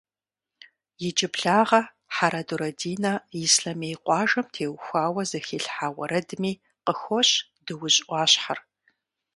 Иджыблагъэ 1.07 1.81
Хьэрэдурэ 2.15 2.69
Динэ 2.79 3.13
Ислъэмей 3.43 3.95
къуажэм 4.03 4.45
теухуауэ 4.53 5.23
зэхилъхьа 5.29 5.87
уэрэдми 5.97 6.51
къыхощ 6.85 7.29
Дуужь 7.65 7.99
ӏуащхьэр. 8.07 8.59